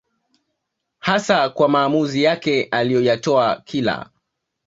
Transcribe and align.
hasa 0.99 1.49
kwa 1.49 1.69
maamuzi 1.69 2.23
yake 2.23 2.63
aliyoyatoa 2.63 3.61
kila 3.65 4.09